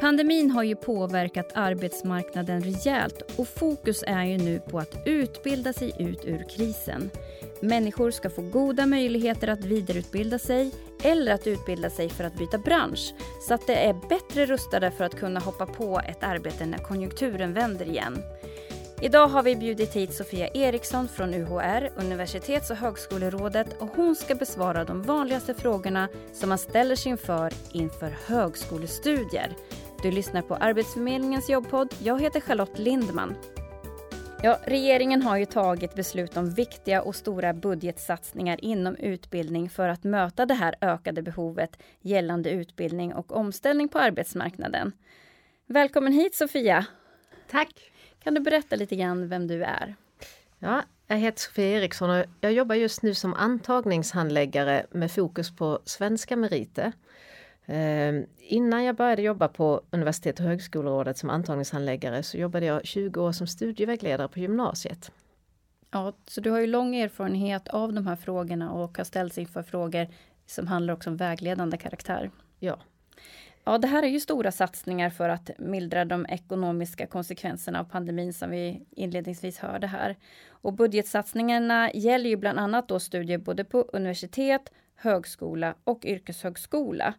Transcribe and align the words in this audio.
Pandemin 0.00 0.50
har 0.50 0.62
ju 0.62 0.76
påverkat 0.76 1.52
arbetsmarknaden 1.54 2.60
rejält 2.60 3.22
och 3.36 3.48
fokus 3.48 4.04
är 4.06 4.24
ju 4.24 4.38
nu 4.38 4.60
på 4.60 4.78
att 4.78 5.02
utbilda 5.06 5.72
sig 5.72 5.92
ut 5.98 6.24
ur 6.24 6.48
krisen. 6.48 7.10
Människor 7.60 8.10
ska 8.10 8.30
få 8.30 8.42
goda 8.42 8.86
möjligheter 8.86 9.48
att 9.48 9.64
vidareutbilda 9.64 10.38
sig 10.38 10.70
eller 11.02 11.34
att 11.34 11.46
utbilda 11.46 11.90
sig 11.90 12.08
för 12.08 12.24
att 12.24 12.38
byta 12.38 12.58
bransch 12.58 13.14
så 13.48 13.54
att 13.54 13.66
de 13.66 13.72
är 13.72 14.08
bättre 14.08 14.46
rustade 14.46 14.90
för 14.90 15.04
att 15.04 15.16
kunna 15.16 15.40
hoppa 15.40 15.66
på 15.66 16.00
ett 16.08 16.22
arbete 16.22 16.66
när 16.66 16.78
konjunkturen 16.78 17.52
vänder 17.52 17.88
igen. 17.88 18.22
Idag 19.02 19.28
har 19.28 19.42
vi 19.42 19.56
bjudit 19.56 19.96
hit 19.96 20.14
Sofia 20.14 20.48
Eriksson 20.48 21.08
från 21.08 21.34
UHR, 21.34 21.92
Universitets 21.96 22.70
och 22.70 22.76
högskolerådet 22.76 23.66
och 23.78 23.88
hon 23.96 24.16
ska 24.16 24.34
besvara 24.34 24.84
de 24.84 25.02
vanligaste 25.02 25.54
frågorna 25.54 26.08
som 26.32 26.48
man 26.48 26.58
ställer 26.58 26.96
sig 26.96 27.10
inför 27.10 27.52
inför 27.72 28.16
högskolestudier. 28.26 29.56
Du 30.02 30.10
lyssnar 30.10 30.42
på 30.42 30.54
Arbetsförmedlingens 30.54 31.50
jobbpodd. 31.50 31.94
Jag 32.02 32.20
heter 32.20 32.40
Charlotte 32.40 32.78
Lindman. 32.78 33.34
Ja, 34.42 34.58
regeringen 34.64 35.22
har 35.22 35.36
ju 35.36 35.44
tagit 35.44 35.94
beslut 35.94 36.36
om 36.36 36.50
viktiga 36.50 37.02
och 37.02 37.16
stora 37.16 37.54
budgetsatsningar 37.54 38.64
inom 38.64 38.96
utbildning 38.96 39.70
för 39.70 39.88
att 39.88 40.04
möta 40.04 40.46
det 40.46 40.54
här 40.54 40.74
ökade 40.80 41.22
behovet 41.22 41.78
gällande 42.00 42.50
utbildning 42.50 43.14
och 43.14 43.32
omställning 43.32 43.88
på 43.88 43.98
arbetsmarknaden. 43.98 44.92
Välkommen 45.66 46.12
hit 46.12 46.34
Sofia! 46.34 46.86
Tack! 47.50 47.92
Kan 48.22 48.34
du 48.34 48.40
berätta 48.40 48.76
lite 48.76 48.96
grann 48.96 49.28
vem 49.28 49.46
du 49.46 49.64
är? 49.64 49.94
Ja, 50.58 50.82
jag 51.06 51.16
heter 51.16 51.40
Sofia 51.40 51.78
Eriksson 51.78 52.10
och 52.10 52.24
jag 52.40 52.52
jobbar 52.52 52.74
just 52.74 53.02
nu 53.02 53.14
som 53.14 53.34
antagningshandläggare 53.34 54.86
med 54.90 55.12
fokus 55.12 55.56
på 55.56 55.80
svenska 55.84 56.36
meriter. 56.36 56.92
Eh, 57.70 58.24
innan 58.38 58.84
jag 58.84 58.96
började 58.96 59.22
jobba 59.22 59.48
på 59.48 59.82
Universitet 59.90 60.40
och 60.40 60.46
högskolerådet 60.46 61.18
som 61.18 61.30
antagningshandläggare 61.30 62.22
så 62.22 62.38
jobbade 62.38 62.66
jag 62.66 62.86
20 62.86 63.20
år 63.20 63.32
som 63.32 63.46
studievägledare 63.46 64.28
på 64.28 64.38
gymnasiet. 64.38 65.12
Ja, 65.90 66.12
så 66.26 66.40
du 66.40 66.50
har 66.50 66.60
ju 66.60 66.66
lång 66.66 66.96
erfarenhet 66.96 67.68
av 67.68 67.92
de 67.92 68.06
här 68.06 68.16
frågorna 68.16 68.72
och 68.72 68.98
har 68.98 69.04
ställts 69.04 69.38
inför 69.38 69.62
frågor 69.62 70.06
som 70.46 70.66
handlar 70.66 70.94
också 70.94 71.10
om 71.10 71.16
vägledande 71.16 71.76
karaktär. 71.76 72.30
Ja. 72.58 72.78
Ja, 73.64 73.78
det 73.78 73.88
här 73.88 74.02
är 74.02 74.08
ju 74.08 74.20
stora 74.20 74.52
satsningar 74.52 75.10
för 75.10 75.28
att 75.28 75.50
mildra 75.58 76.04
de 76.04 76.26
ekonomiska 76.26 77.06
konsekvenserna 77.06 77.80
av 77.80 77.84
pandemin 77.84 78.32
som 78.32 78.50
vi 78.50 78.86
inledningsvis 78.90 79.58
hörde 79.58 79.86
här. 79.86 80.16
Och 80.48 80.72
budgetsatsningarna 80.72 81.92
gäller 81.92 82.30
ju 82.30 82.36
bland 82.36 82.58
annat 82.58 82.88
då 82.88 83.00
studier 83.00 83.38
både 83.38 83.64
på 83.64 83.80
universitet, 83.92 84.72
högskola 84.94 85.74
och 85.84 86.04
yrkeshögskola. 86.04 87.14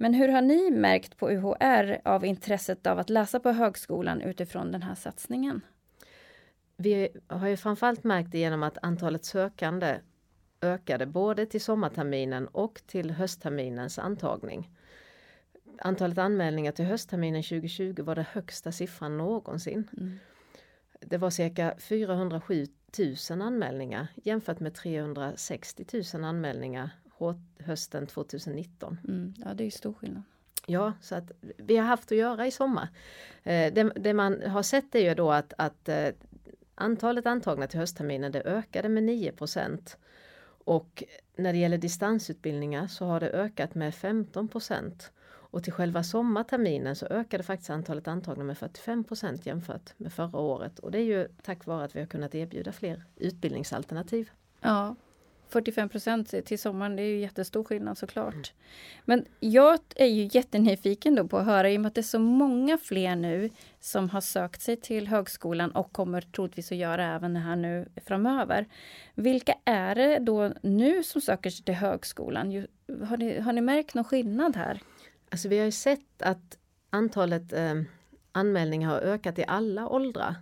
Men 0.00 0.14
hur 0.14 0.28
har 0.28 0.42
ni 0.42 0.70
märkt 0.70 1.16
på 1.16 1.30
UHR 1.30 2.00
av 2.04 2.24
intresset 2.24 2.86
av 2.86 2.98
att 2.98 3.10
läsa 3.10 3.40
på 3.40 3.50
högskolan 3.50 4.20
utifrån 4.20 4.72
den 4.72 4.82
här 4.82 4.94
satsningen? 4.94 5.60
Vi 6.76 7.08
har 7.26 7.48
ju 7.48 7.56
framförallt 7.56 8.04
märkt 8.04 8.32
det 8.32 8.38
genom 8.38 8.62
att 8.62 8.78
antalet 8.82 9.24
sökande 9.24 10.00
ökade 10.60 11.06
både 11.06 11.46
till 11.46 11.60
sommarterminen 11.60 12.48
och 12.48 12.80
till 12.86 13.10
höstterminens 13.10 13.98
antagning. 13.98 14.70
Antalet 15.78 16.18
anmälningar 16.18 16.72
till 16.72 16.84
höstterminen 16.84 17.42
2020 17.42 18.02
var 18.02 18.14
det 18.14 18.26
högsta 18.32 18.72
siffran 18.72 19.18
någonsin. 19.18 19.88
Mm. 19.96 20.18
Det 21.00 21.18
var 21.18 21.30
cirka 21.30 21.74
407 21.78 22.66
000 23.30 23.42
anmälningar 23.42 24.06
jämfört 24.24 24.60
med 24.60 24.74
360 24.74 26.02
000 26.14 26.24
anmälningar 26.24 26.90
hösten 27.58 28.06
2019. 28.06 28.98
Mm, 29.08 29.34
ja, 29.44 29.54
det 29.54 29.64
är 29.64 29.70
stor 29.70 29.92
skillnad. 29.92 30.22
Ja, 30.66 30.92
så 31.00 31.14
att 31.14 31.32
vi 31.56 31.76
har 31.76 31.84
haft 31.84 32.12
att 32.12 32.18
göra 32.18 32.46
i 32.46 32.50
sommar. 32.50 32.88
Eh, 33.42 33.72
det, 33.72 33.92
det, 33.94 34.14
man 34.14 34.42
har 34.42 34.62
sett 34.62 34.94
är 34.94 35.00
ju 35.00 35.14
då 35.14 35.32
att, 35.32 35.52
att 35.58 35.88
eh, 35.88 36.08
antalet 36.74 37.26
antagna 37.26 37.66
till 37.66 37.80
höstterminen 37.80 38.32
det 38.32 38.42
ökade 38.42 38.88
med 38.88 39.02
9 39.02 39.32
och 40.64 41.04
när 41.36 41.52
det 41.52 41.58
gäller 41.58 41.78
distansutbildningar 41.78 42.86
så 42.86 43.04
har 43.04 43.20
det 43.20 43.30
ökat 43.30 43.74
med 43.74 43.94
15 43.94 44.48
och 45.50 45.64
till 45.64 45.72
själva 45.72 46.02
sommarterminen 46.02 46.96
så 46.96 47.06
ökade 47.06 47.42
faktiskt 47.42 47.70
antalet 47.70 48.08
antagna 48.08 48.44
med 48.44 48.56
45% 48.56 49.40
jämfört 49.42 49.94
med 49.96 50.12
förra 50.12 50.38
året. 50.38 50.78
Och 50.78 50.90
det 50.90 50.98
är 50.98 51.04
ju 51.04 51.28
tack 51.42 51.66
vare 51.66 51.84
att 51.84 51.96
vi 51.96 52.00
har 52.00 52.06
kunnat 52.06 52.34
erbjuda 52.34 52.72
fler 52.72 53.04
utbildningsalternativ. 53.16 54.30
Ja, 54.60 54.96
45% 55.50 56.40
till 56.42 56.58
sommaren, 56.58 56.96
det 56.96 57.02
är 57.02 57.06
ju 57.06 57.18
jättestor 57.18 57.64
skillnad 57.64 57.98
såklart. 57.98 58.34
Mm. 58.34 58.44
Men 59.04 59.24
jag 59.40 59.78
är 59.96 60.06
ju 60.06 60.28
jättenyfiken 60.32 61.14
då 61.14 61.28
på 61.28 61.38
att 61.38 61.46
höra, 61.46 61.70
i 61.70 61.76
och 61.76 61.80
med 61.80 61.88
att 61.88 61.94
det 61.94 62.00
är 62.00 62.02
så 62.02 62.18
många 62.18 62.78
fler 62.78 63.16
nu 63.16 63.50
som 63.80 64.10
har 64.10 64.20
sökt 64.20 64.62
sig 64.62 64.76
till 64.76 65.08
högskolan 65.08 65.70
och 65.70 65.92
kommer 65.92 66.20
troligtvis 66.20 66.72
att 66.72 66.78
göra 66.78 67.14
även 67.14 67.34
det 67.34 67.40
här 67.40 67.56
nu 67.56 67.88
framöver. 68.06 68.66
Vilka 69.14 69.54
är 69.64 69.94
det 69.94 70.18
då 70.18 70.52
nu 70.62 71.02
som 71.02 71.20
söker 71.20 71.50
sig 71.50 71.64
till 71.64 71.74
högskolan? 71.74 72.66
Har 73.08 73.16
ni, 73.16 73.40
har 73.40 73.52
ni 73.52 73.60
märkt 73.60 73.94
någon 73.94 74.04
skillnad 74.04 74.56
här? 74.56 74.80
Alltså 75.30 75.48
vi 75.48 75.58
har 75.58 75.64
ju 75.64 75.72
sett 75.72 76.22
att 76.22 76.58
antalet 76.90 77.52
eh, 77.52 77.74
anmälningar 78.32 78.88
har 78.88 78.98
ökat 78.98 79.38
i 79.38 79.44
alla 79.46 79.88
åldrar 79.88 80.34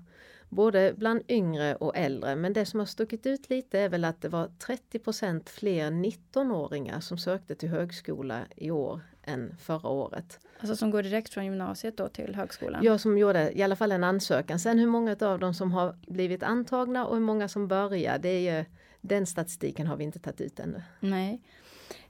både 0.48 0.94
bland 0.96 1.22
yngre 1.28 1.74
och 1.74 1.96
äldre. 1.96 2.36
Men 2.36 2.52
det 2.52 2.66
som 2.66 2.80
har 2.80 2.86
stuckit 2.86 3.26
ut 3.26 3.50
lite 3.50 3.78
är 3.80 3.88
väl 3.88 4.04
att 4.04 4.22
det 4.22 4.28
var 4.28 4.48
30% 4.92 5.48
fler 5.48 5.90
19-åringar 5.90 7.00
som 7.00 7.18
sökte 7.18 7.54
till 7.54 7.68
högskola 7.68 8.40
i 8.56 8.70
år 8.70 9.00
än 9.22 9.56
förra 9.58 9.88
året. 9.88 10.40
Alltså 10.60 10.76
som 10.76 10.90
går 10.90 11.02
direkt 11.02 11.34
från 11.34 11.44
gymnasiet 11.44 11.96
då 11.96 12.08
till 12.08 12.34
högskolan? 12.34 12.84
Ja, 12.84 12.98
som 12.98 13.18
gjorde 13.18 13.58
i 13.58 13.62
alla 13.62 13.76
fall 13.76 13.92
en 13.92 14.04
ansökan. 14.04 14.58
Sen 14.58 14.78
hur 14.78 14.86
många 14.86 15.16
av 15.20 15.38
dem 15.38 15.54
som 15.54 15.72
har 15.72 15.96
blivit 16.06 16.42
antagna 16.42 17.06
och 17.06 17.14
hur 17.14 17.22
många 17.22 17.48
som 17.48 17.68
börjar, 17.68 18.18
det 18.18 18.28
är 18.28 18.58
ju, 18.58 18.64
den 19.00 19.26
statistiken 19.26 19.86
har 19.86 19.96
vi 19.96 20.04
inte 20.04 20.18
tagit 20.18 20.40
ut 20.40 20.60
ännu. 20.60 20.82
Nej. 21.00 21.42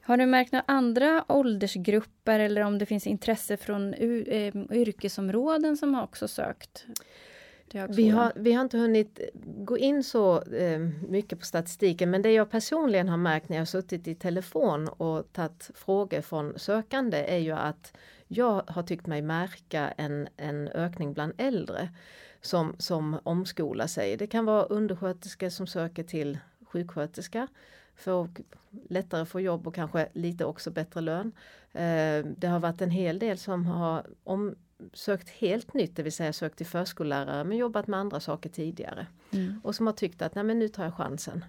Har 0.01 0.17
du 0.17 0.27
märkt 0.27 0.53
några 0.53 0.65
andra 0.67 1.25
åldersgrupper 1.29 2.41
eller 2.41 2.61
om 2.61 2.79
det 2.79 2.87
finns 2.87 3.07
intresse 3.07 3.57
från 3.57 3.95
eh, 3.95 4.57
yrkesområden 4.71 5.77
som 5.77 5.95
har 5.95 6.03
också 6.03 6.29
sökt? 6.29 6.87
Vi 7.88 8.09
har, 8.09 8.32
vi 8.37 8.53
har 8.53 8.62
inte 8.62 8.78
hunnit 8.78 9.21
gå 9.44 9.78
in 9.78 10.04
så 10.04 10.43
eh, 10.43 10.78
mycket 11.09 11.38
på 11.38 11.47
statistiken 11.47 12.10
men 12.10 12.22
det 12.22 12.32
jag 12.32 12.50
personligen 12.50 13.09
har 13.09 13.16
märkt 13.16 13.49
när 13.49 13.56
jag 13.56 13.69
suttit 13.69 14.09
i 14.09 14.15
telefon 14.15 14.88
och 14.88 15.32
tagit 15.32 15.71
frågor 15.75 16.21
från 16.21 16.59
sökande 16.59 17.16
är 17.16 17.38
ju 17.38 17.53
att 17.53 17.97
jag 18.28 18.62
har 18.66 18.82
tyckt 18.82 19.06
mig 19.06 19.22
märka 19.22 19.88
en, 19.97 20.28
en 20.37 20.69
ökning 20.69 21.12
bland 21.12 21.32
äldre 21.38 21.88
som, 22.41 22.75
som 22.78 23.21
omskolar 23.22 23.87
sig. 23.87 24.16
Det 24.16 24.27
kan 24.27 24.44
vara 24.44 24.62
undersköterskor 24.62 25.48
som 25.48 25.66
söker 25.66 26.03
till 26.03 26.38
sjuksköterska 26.66 27.48
för 27.97 28.25
att 28.25 28.31
lättare 28.88 29.25
få 29.25 29.41
jobb 29.41 29.66
och 29.66 29.75
kanske 29.75 30.09
lite 30.12 30.44
också 30.44 30.71
bättre 30.71 31.00
lön. 31.00 31.33
Eh, 31.72 32.25
det 32.37 32.47
har 32.47 32.59
varit 32.59 32.83
en 32.83 32.91
hel 32.91 33.19
del 33.19 33.38
som 33.38 33.66
har 33.66 34.06
om, 34.25 34.54
sökt 34.93 35.29
helt 35.29 35.75
nytt, 35.75 35.97
det 35.97 36.03
vill 36.03 36.13
säga 36.13 36.33
sökt 36.33 36.57
till 36.57 36.67
förskollärare 36.67 37.45
men 37.45 37.57
jobbat 37.57 37.87
med 37.87 38.01
andra 38.01 38.21
saker 38.21 38.51
tidigare. 38.51 39.07
Mm. 39.33 39.61
Och 39.65 39.75
som 39.75 39.87
har 39.87 39.95
tyckt 39.95 40.23
att 40.23 40.35
nej 40.35 40.45
men 40.45 40.59
nu 40.59 40.69
tar 40.69 40.85
jag 40.85 40.95
chansen. 40.95 41.45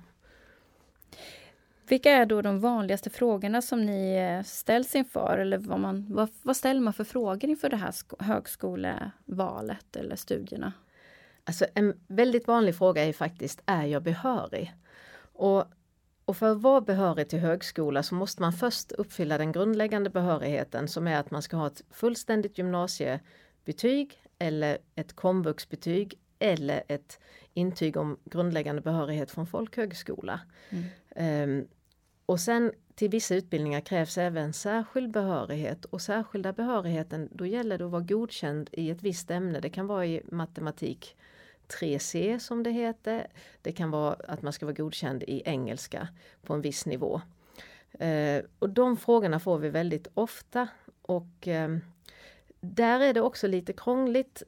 Vilka 1.90 2.12
är 2.12 2.26
då 2.26 2.42
de 2.42 2.60
vanligaste 2.60 3.10
frågorna 3.10 3.62
som 3.62 3.86
ni 3.86 4.16
eh, 4.16 4.44
ställs 4.44 4.96
inför? 4.96 5.38
Eller 5.38 5.58
vad, 5.58 5.80
man, 5.80 6.06
vad, 6.10 6.30
vad 6.42 6.58
ställer 6.58 6.82
man 6.82 6.94
för 6.94 7.04
frågor 7.04 7.50
inför 7.50 7.70
det 7.70 7.78
här 7.78 7.94
högskolevalet 8.20 9.96
eller 9.96 10.16
studierna? 10.16 10.74
Alltså 11.44 11.66
en 11.74 12.00
väldigt 12.08 12.48
vanlig 12.48 12.76
fråga 12.76 13.06
är 13.06 13.14
faktiskt, 13.14 13.62
är 13.66 13.86
jag 13.86 14.04
behörig? 14.04 14.74
Och 15.34 15.66
och 16.28 16.38
för 16.38 16.52
att 16.52 16.62
vara 16.62 16.82
behörig 16.82 17.30
till 17.30 17.40
högskola 17.40 18.04
så 18.04 18.16
måste 18.16 18.42
man 18.42 18.54
först 18.54 18.92
uppfylla 18.92 19.38
den 19.38 19.52
grundläggande 19.52 20.10
behörigheten 20.10 20.88
som 20.88 21.08
är 21.08 21.20
att 21.20 21.32
man 21.32 21.42
ska 21.42 21.58
ha 21.58 21.68
ett 21.68 21.82
fullständigt 21.92 22.58
gymnasiebetyg 22.58 24.22
eller 24.40 24.78
ett 24.96 25.14
komvuxbetyg 25.14 26.20
eller 26.40 26.84
ett 26.88 27.20
intyg 27.54 27.98
om 27.98 28.18
grundläggande 28.26 28.82
behörighet 28.82 29.32
från 29.32 29.48
folkhögskola. 29.48 30.40
Mm. 30.70 31.60
Um, 31.60 31.68
och 32.26 32.40
sen 32.40 32.72
till 32.96 33.10
vissa 33.10 33.36
utbildningar 33.36 33.82
krävs 33.82 34.18
även 34.18 34.54
särskild 34.54 35.12
behörighet 35.12 35.86
och 35.86 36.02
särskilda 36.02 36.54
behörigheten 36.54 37.30
då 37.32 37.46
gäller 37.46 37.78
det 37.78 37.86
att 37.86 37.92
vara 37.92 38.02
godkänd 38.02 38.70
i 38.72 38.90
ett 38.90 39.04
visst 39.04 39.32
ämne. 39.32 39.60
Det 39.60 39.70
kan 39.70 39.88
vara 39.88 40.06
i 40.06 40.22
matematik 40.32 41.16
3C 41.68 42.40
som 42.40 42.64
det 42.64 42.72
heter. 42.72 43.28
Det 43.62 43.72
kan 43.72 43.92
vara 43.92 44.14
att 44.14 44.42
man 44.42 44.54
ska 44.54 44.66
vara 44.66 44.76
godkänd 44.76 45.24
i 45.24 45.42
engelska 45.46 46.08
på 46.44 46.54
en 46.54 46.62
viss 46.62 46.86
nivå. 46.86 47.22
Eh, 48.00 48.44
och 48.60 48.70
de 48.70 48.98
frågorna 48.98 49.40
får 49.40 49.58
vi 49.58 49.70
väldigt 49.70 50.08
ofta 50.14 50.68
och 51.02 51.48
eh, 51.48 51.78
där 52.60 53.00
är 53.00 53.14
det 53.14 53.22
också 53.22 53.48
lite 53.48 53.74
krångligt 53.74 54.44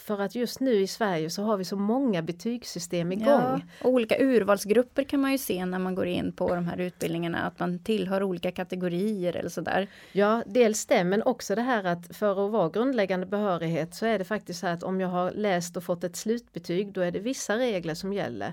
för 0.00 0.20
att 0.20 0.34
just 0.34 0.60
nu 0.60 0.74
i 0.74 0.86
Sverige 0.86 1.30
så 1.30 1.42
har 1.42 1.56
vi 1.56 1.64
så 1.64 1.76
många 1.76 2.22
betygssystem 2.22 3.12
igång. 3.12 3.26
Ja, 3.26 3.60
olika 3.88 4.18
urvalsgrupper 4.18 5.04
kan 5.04 5.20
man 5.20 5.32
ju 5.32 5.38
se 5.38 5.66
när 5.66 5.78
man 5.78 5.94
går 5.94 6.06
in 6.06 6.32
på 6.32 6.54
de 6.54 6.66
här 6.66 6.80
utbildningarna, 6.80 7.38
att 7.38 7.58
man 7.58 7.78
tillhör 7.78 8.22
olika 8.22 8.50
kategorier 8.50 9.36
eller 9.36 9.48
sådär. 9.48 9.86
Ja, 10.12 10.42
dels 10.46 10.86
det, 10.86 11.04
men 11.04 11.22
också 11.22 11.54
det 11.54 11.62
här 11.62 11.84
att 11.84 12.16
för 12.16 12.46
att 12.46 12.52
vara 12.52 12.68
grundläggande 12.68 13.26
behörighet 13.26 13.94
så 13.94 14.06
är 14.06 14.18
det 14.18 14.24
faktiskt 14.24 14.60
så 14.60 14.66
att 14.66 14.82
om 14.82 15.00
jag 15.00 15.08
har 15.08 15.30
läst 15.30 15.76
och 15.76 15.84
fått 15.84 16.04
ett 16.04 16.16
slutbetyg, 16.16 16.92
då 16.92 17.00
är 17.00 17.10
det 17.10 17.18
vissa 17.18 17.58
regler 17.58 17.94
som 17.94 18.12
gäller. 18.12 18.52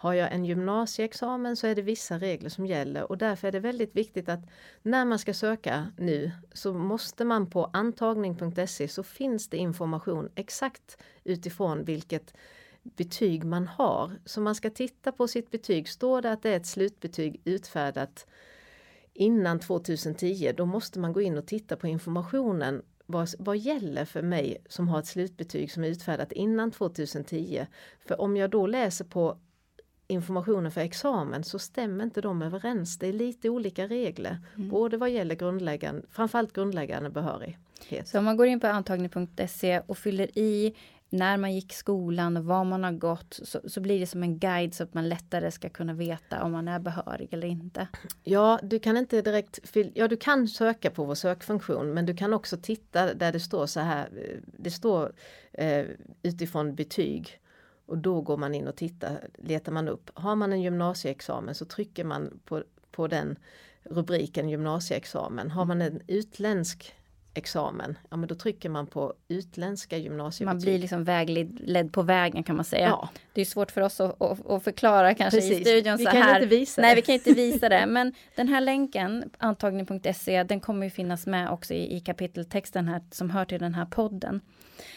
Har 0.00 0.14
jag 0.14 0.32
en 0.32 0.44
gymnasieexamen 0.44 1.56
så 1.56 1.66
är 1.66 1.74
det 1.74 1.82
vissa 1.82 2.18
regler 2.18 2.48
som 2.50 2.66
gäller 2.66 3.10
och 3.10 3.18
därför 3.18 3.48
är 3.48 3.52
det 3.52 3.60
väldigt 3.60 3.96
viktigt 3.96 4.28
att 4.28 4.40
när 4.82 5.04
man 5.04 5.18
ska 5.18 5.34
söka 5.34 5.92
nu 5.96 6.30
så 6.52 6.74
måste 6.74 7.24
man 7.24 7.50
på 7.50 7.70
antagning.se 7.72 8.88
så 8.88 9.02
finns 9.02 9.48
det 9.48 9.56
information 9.56 10.28
exakt 10.34 10.98
utifrån 11.24 11.84
vilket 11.84 12.34
betyg 12.82 13.44
man 13.44 13.66
har. 13.66 14.12
Så 14.24 14.40
man 14.40 14.54
ska 14.54 14.70
titta 14.70 15.12
på 15.12 15.28
sitt 15.28 15.50
betyg. 15.50 15.88
Står 15.88 16.22
det 16.22 16.32
att 16.32 16.42
det 16.42 16.50
är 16.50 16.56
ett 16.56 16.66
slutbetyg 16.66 17.40
utfärdat 17.44 18.26
innan 19.12 19.60
2010 19.60 20.52
då 20.56 20.66
måste 20.66 20.98
man 20.98 21.12
gå 21.12 21.20
in 21.20 21.38
och 21.38 21.46
titta 21.46 21.76
på 21.76 21.86
informationen 21.86 22.82
vad, 23.06 23.28
vad 23.38 23.56
gäller 23.56 24.04
för 24.04 24.22
mig 24.22 24.56
som 24.68 24.88
har 24.88 24.98
ett 24.98 25.06
slutbetyg 25.06 25.72
som 25.72 25.84
är 25.84 25.88
utfärdat 25.88 26.32
innan 26.32 26.70
2010? 26.70 27.66
För 28.06 28.20
om 28.20 28.36
jag 28.36 28.50
då 28.50 28.66
läser 28.66 29.04
på 29.04 29.38
informationen 30.08 30.72
för 30.72 30.80
examen 30.80 31.44
så 31.44 31.58
stämmer 31.58 32.04
inte 32.04 32.20
de 32.20 32.42
överens. 32.42 32.98
Det 32.98 33.06
är 33.06 33.12
lite 33.12 33.48
olika 33.48 33.86
regler, 33.86 34.38
mm. 34.56 34.68
både 34.68 34.96
vad 34.96 35.10
gäller 35.10 35.34
grundläggande, 35.34 36.02
framförallt 36.10 36.52
grundläggande 36.52 37.10
behörighet. 37.10 38.08
Så 38.08 38.18
om 38.18 38.24
man 38.24 38.36
går 38.36 38.46
in 38.46 38.60
på 38.60 38.66
antagning.se 38.66 39.80
och 39.86 39.98
fyller 39.98 40.38
i 40.38 40.74
när 41.10 41.36
man 41.36 41.54
gick 41.54 41.72
skolan 41.72 42.36
och 42.36 42.44
var 42.44 42.64
man 42.64 42.84
har 42.84 42.92
gått 42.92 43.40
så, 43.42 43.60
så, 43.64 43.80
blir 43.80 44.00
det 44.00 44.06
som 44.06 44.22
en 44.22 44.38
guide 44.38 44.74
så 44.74 44.82
att 44.82 44.94
man 44.94 45.08
lättare 45.08 45.50
ska 45.50 45.68
kunna 45.68 45.92
veta 45.92 46.42
om 46.42 46.52
man 46.52 46.68
är 46.68 46.78
behörig 46.78 47.28
eller 47.30 47.48
inte. 47.48 47.88
Ja, 48.24 48.58
du 48.62 48.78
kan 48.78 48.96
inte 48.96 49.22
direkt 49.22 49.76
ja 49.94 50.08
du 50.08 50.16
kan 50.16 50.48
söka 50.48 50.90
på 50.90 51.04
vår 51.04 51.14
sökfunktion 51.14 51.94
men 51.94 52.06
du 52.06 52.16
kan 52.16 52.34
också 52.34 52.56
titta 52.56 53.14
där 53.14 53.32
det 53.32 53.40
står 53.40 53.66
så 53.66 53.80
här, 53.80 54.08
det 54.58 54.70
står 54.70 55.12
eh, 55.52 55.86
utifrån 56.22 56.74
betyg 56.74 57.40
och 57.88 57.98
då 57.98 58.20
går 58.20 58.36
man 58.36 58.54
in 58.54 58.68
och 58.68 58.76
tittar, 58.76 59.28
letar 59.38 59.72
man 59.72 59.88
upp. 59.88 60.10
Har 60.14 60.36
man 60.36 60.52
en 60.52 60.62
gymnasieexamen 60.62 61.54
så 61.54 61.64
trycker 61.64 62.04
man 62.04 62.40
på, 62.44 62.62
på 62.90 63.08
den 63.08 63.36
rubriken 63.82 64.48
gymnasieexamen. 64.48 65.50
Har 65.50 65.64
man 65.64 65.82
en 65.82 66.00
utländsk 66.06 66.94
examen, 67.38 67.98
ja 68.10 68.16
men 68.16 68.28
då 68.28 68.34
trycker 68.34 68.68
man 68.68 68.86
på 68.86 69.14
utländska 69.28 69.96
gymnasiebetyg. 69.96 70.46
Man 70.46 70.58
blir 70.58 70.78
liksom 70.78 71.04
vägledd 71.04 71.92
på 71.92 72.02
vägen 72.02 72.42
kan 72.42 72.56
man 72.56 72.64
säga. 72.64 72.88
Ja. 72.88 73.08
Det 73.32 73.40
är 73.40 73.44
svårt 73.44 73.70
för 73.70 73.80
oss 73.80 74.00
att, 74.00 74.22
att, 74.22 74.50
att 74.50 74.64
förklara 74.64 75.14
kanske 75.14 75.40
Precis. 75.40 75.60
i 75.60 75.64
studion 75.64 75.96
vi 75.96 76.04
så 76.04 76.10
kan 76.10 76.22
här. 76.22 76.42
Inte 76.42 76.56
visa 76.56 76.82
Nej, 76.82 76.94
vi 76.94 77.02
kan 77.02 77.14
inte 77.14 77.32
visa 77.32 77.68
det. 77.68 77.86
Men 77.88 78.14
den 78.36 78.48
här 78.48 78.60
länken, 78.60 79.30
antagning.se, 79.38 80.42
den 80.42 80.60
kommer 80.60 80.86
ju 80.86 80.90
finnas 80.90 81.26
med 81.26 81.50
också 81.50 81.74
i, 81.74 81.96
i 81.96 82.00
kapiteltexten 82.00 82.88
här 82.88 83.02
som 83.10 83.30
hör 83.30 83.44
till 83.44 83.60
den 83.60 83.74
här 83.74 83.86
podden. 83.86 84.40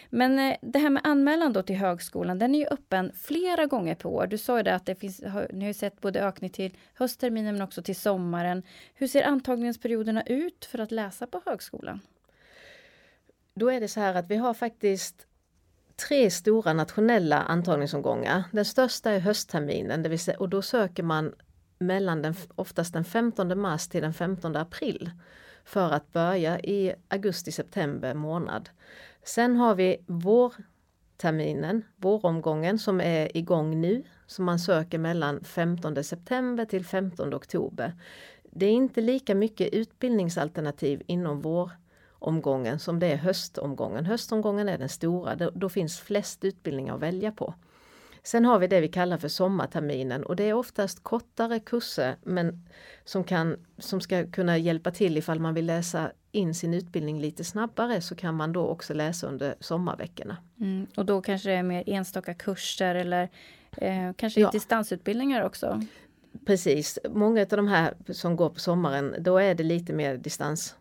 Men 0.10 0.40
eh, 0.40 0.56
det 0.62 0.80
här 0.80 0.90
med 0.90 1.02
anmälan 1.06 1.54
då 1.54 1.62
till 1.62 1.76
högskolan, 1.76 2.40
den 2.40 2.56
är 2.56 2.60
ju 2.60 2.66
öppen 2.66 3.12
flera 3.16 3.66
gånger 3.66 3.96
per 3.96 4.10
år. 4.10 4.28
Du 4.28 4.38
sa 4.38 4.58
ju 4.58 4.64
det 4.64 4.76
att 4.76 4.86
det 4.86 4.96
finns, 4.96 5.22
ni 5.54 5.60
har 5.60 5.68
ju 5.68 5.74
sett 5.74 6.02
både 6.02 6.24
ökning 6.24 6.50
till 6.50 6.78
höstterminen 6.94 7.56
men 7.56 7.62
också 7.62 7.82
till 7.82 7.96
sommaren. 7.96 8.64
Hur 8.94 9.08
ser 9.08 9.24
antagningsperioderna 9.24 10.24
ut 10.24 10.66
för 10.66 10.80
att 10.80 10.92
läsa 10.92 11.28
på 11.28 11.42
högskolan? 11.46 12.00
Då 13.54 13.72
är 13.72 13.80
det 13.80 13.88
så 13.88 14.00
här 14.00 14.16
att 14.16 14.30
vi 14.30 14.36
har 14.36 14.54
faktiskt 14.54 15.28
tre 16.08 16.32
stora 16.32 16.74
nationella 16.74 17.42
antagningsomgångar. 17.42 18.44
Den 18.52 18.66
största 18.66 19.12
är 19.12 19.20
höstterminen 19.20 20.04
det 20.04 20.10
vill 20.10 20.20
säga, 20.20 20.38
och 20.38 20.50
då 20.50 20.62
söker 20.62 21.04
man 21.04 21.34
mellan 21.80 22.22
den, 22.22 22.36
oftast 22.56 22.94
den 22.94 23.06
15 23.06 23.60
mars 23.60 23.88
till 23.88 24.02
den 24.02 24.14
15 24.14 24.56
april 24.56 25.12
för 25.66 25.92
att 25.92 26.14
börja 26.14 26.60
i 26.60 26.94
augusti-september 27.08 28.14
månad. 28.14 28.70
Sen 29.24 29.56
har 29.56 29.76
vi 29.76 29.98
vårterminen, 30.08 31.84
våromgången 31.96 32.80
som 32.80 33.02
är 33.02 33.38
igång 33.38 33.82
nu, 33.82 34.04
som 34.28 34.46
man 34.46 34.60
söker 34.60 34.98
mellan 34.98 35.44
15 35.44 36.04
september 36.04 36.66
till 36.66 36.86
15 36.86 37.34
oktober. 37.34 37.94
Det 38.44 38.66
är 38.66 38.72
inte 38.72 39.02
lika 39.02 39.36
mycket 39.36 39.74
utbildningsalternativ 39.74 41.04
inom 41.08 41.42
våromgången 42.22 42.80
som 42.80 43.00
det 43.00 43.08
är 43.08 43.18
höstomgången. 43.18 44.06
Höstomgången 44.06 44.70
är 44.70 44.78
den 44.78 44.90
stora, 44.90 45.36
då, 45.36 45.52
då 45.54 45.70
finns 45.70 46.00
flest 46.00 46.44
utbildningar 46.44 46.96
att 46.96 47.02
välja 47.02 47.32
på. 47.32 47.54
Sen 48.24 48.46
har 48.46 48.60
vi 48.60 48.68
det 48.68 48.82
vi 48.82 48.88
kallar 48.88 49.18
för 49.18 49.28
sommarterminen 49.28 50.24
och 50.24 50.36
det 50.36 50.44
är 50.44 50.54
oftast 50.54 51.04
kortare 51.04 51.60
kurser 51.60 52.16
men 52.24 52.70
som, 53.06 53.24
kan, 53.24 53.58
som 53.78 54.02
ska 54.02 54.32
kunna 54.32 54.58
hjälpa 54.58 54.92
till 54.92 55.18
ifall 55.18 55.40
man 55.40 55.54
vill 55.54 55.66
läsa 55.66 56.12
in 56.32 56.56
sin 56.56 56.74
utbildning 56.74 57.22
lite 57.22 57.44
snabbare 57.44 58.02
så 58.02 58.16
kan 58.16 58.36
man 58.36 58.54
då 58.54 58.68
också 58.68 58.94
läsa 58.94 59.28
under 59.28 59.56
sommarveckorna. 59.60 60.38
Mm, 60.60 60.88
och 60.98 61.06
då 61.06 61.22
kanske 61.22 61.50
det 61.50 61.56
är 61.56 61.64
mer 61.64 61.84
enstaka 61.88 62.34
kurser 62.34 62.96
eller 62.96 63.30
eh, 63.78 64.14
kanske 64.16 64.42
ja. 64.42 64.52
distansutbildningar 64.52 65.46
också? 65.46 65.82
Precis, 66.46 67.00
många 67.10 67.42
av 67.42 67.48
de 67.48 67.68
här 67.68 67.94
som 68.10 68.36
går 68.36 68.50
på 68.50 68.60
sommaren 68.60 69.16
då 69.20 69.38
är 69.38 69.56
det 69.56 69.64
lite 69.64 69.94
mer 69.94 70.18
distans 70.18 70.76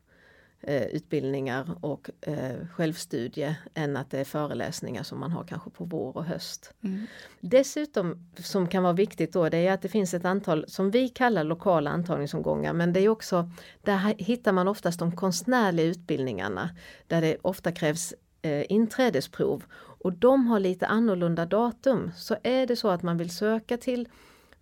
eh, 0.63 0.83
utbildningar 0.83 1.77
och 1.81 2.11
eh, 2.21 2.67
självstudie 2.75 3.57
än 3.75 3.97
att 3.97 4.11
det 4.11 4.19
är 4.19 4.25
föreläsningar 4.25 5.03
som 5.03 5.21
man 5.21 5.33
har 5.33 5.45
kanske 5.45 5.71
på 5.71 5.85
vår 5.85 6.17
och 6.17 6.25
höst. 6.25 6.75
Mm. 6.85 7.07
Dessutom 7.41 8.29
som 8.39 8.69
kan 8.69 8.83
vara 8.83 8.93
viktigt 8.93 9.33
då 9.33 9.49
det 9.49 9.59
är 9.59 9.73
att 9.73 9.83
det 9.83 9.89
finns 9.89 10.15
ett 10.15 10.25
antal 10.25 10.65
som 10.69 10.91
vi 10.91 11.09
kallar 11.09 11.45
lokala 11.45 11.91
antagningsomgångar 11.91 12.73
men 12.73 12.93
det 12.93 13.01
är 13.01 13.09
också 13.09 13.51
där 13.83 14.15
hittar 14.19 14.53
man 14.53 14.69
oftast 14.69 14.99
de 14.99 15.17
konstnärliga 15.17 15.87
utbildningarna 15.87 16.71
där 17.07 17.21
det 17.21 17.37
ofta 17.43 17.73
krävs 17.73 18.15
eh, 18.43 18.73
inträdesprov 18.73 19.65
och 19.75 20.13
de 20.13 20.47
har 20.47 20.61
lite 20.61 20.87
annorlunda 20.87 21.47
datum. 21.47 22.11
Så 22.17 22.37
är 22.43 22.67
det 22.67 22.77
så 22.77 22.89
att 22.89 23.03
man 23.03 23.19
vill 23.19 23.31
söka 23.31 23.77
till 23.77 24.09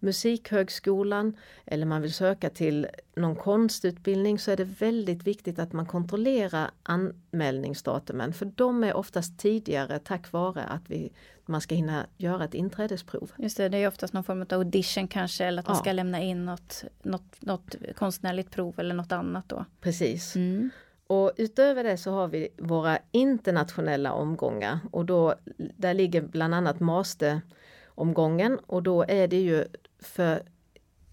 Musikhögskolan 0.00 1.36
eller 1.66 1.86
man 1.86 2.02
vill 2.02 2.12
söka 2.12 2.50
till 2.50 2.86
någon 3.16 3.36
konstutbildning 3.36 4.38
så 4.38 4.50
är 4.50 4.56
det 4.56 4.64
väldigt 4.64 5.26
viktigt 5.26 5.58
att 5.58 5.72
man 5.72 5.86
kontrollerar 5.86 6.70
anmälningsdatumen 6.82 8.32
för 8.32 8.52
de 8.54 8.84
är 8.84 8.94
oftast 8.94 9.38
tidigare 9.38 9.98
tack 9.98 10.32
vare 10.32 10.62
att 10.62 10.82
vi, 10.86 11.12
man 11.46 11.60
ska 11.60 11.74
hinna 11.74 12.06
göra 12.16 12.44
ett 12.44 12.54
inträdesprov. 12.54 13.32
Just 13.38 13.56
det, 13.56 13.68
det 13.68 13.78
är 13.78 13.88
oftast 13.88 14.12
någon 14.12 14.24
form 14.24 14.42
av 14.42 14.58
audition 14.58 15.08
kanske 15.08 15.44
eller 15.44 15.60
att 15.60 15.66
man 15.66 15.76
ja. 15.76 15.80
ska 15.80 15.92
lämna 15.92 16.20
in 16.20 16.44
något, 16.44 16.84
något, 17.02 17.42
något 17.42 17.74
konstnärligt 17.96 18.50
prov 18.50 18.74
eller 18.80 18.94
något 18.94 19.12
annat 19.12 19.48
då. 19.48 19.64
Precis. 19.80 20.36
Mm. 20.36 20.70
Och 21.06 21.32
utöver 21.36 21.84
det 21.84 21.96
så 21.96 22.10
har 22.10 22.28
vi 22.28 22.48
våra 22.58 22.98
internationella 23.10 24.12
omgångar 24.12 24.78
och 24.90 25.04
då 25.04 25.34
där 25.76 25.94
ligger 25.94 26.20
bland 26.20 26.54
annat 26.54 26.80
master 26.80 27.40
omgången 27.86 28.58
och 28.66 28.82
då 28.82 29.04
är 29.08 29.28
det 29.28 29.40
ju 29.40 29.64
för 29.98 30.42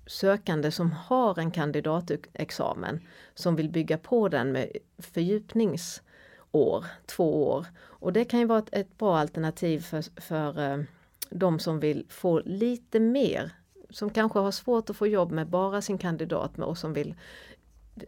sökande 0.06 0.72
som 0.72 0.92
har 0.92 1.40
en 1.40 1.52
kandidatexamen 1.52 3.00
som 3.34 3.56
vill 3.56 3.70
bygga 3.70 3.98
på 3.98 4.30
den 4.30 4.52
med 4.52 4.72
fördjupningsår, 4.98 6.86
två 7.06 7.48
år. 7.48 7.66
Och 7.78 8.14
det 8.14 8.26
kan 8.26 8.40
ju 8.40 8.46
vara 8.46 8.60
ett, 8.60 8.70
ett 8.72 8.98
bra 8.98 9.18
alternativ 9.18 9.80
för, 9.80 10.22
för 10.22 10.72
eh, 10.72 10.84
de 11.30 11.60
som 11.60 11.80
vill 11.80 12.06
få 12.10 12.42
lite 12.46 13.00
mer, 13.00 13.52
som 13.90 14.10
kanske 14.10 14.40
har 14.40 14.52
svårt 14.52 14.90
att 14.90 14.98
få 14.98 15.08
jobb 15.08 15.32
med 15.32 15.48
bara 15.48 15.82
sin 15.82 15.98
kandidat 15.98 16.60
och 16.60 16.78
som 16.78 16.94
vill 16.94 17.16